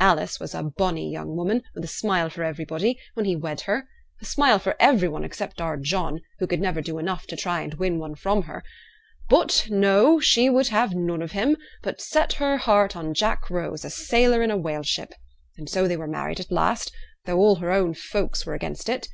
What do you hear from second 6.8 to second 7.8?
could do enough to try and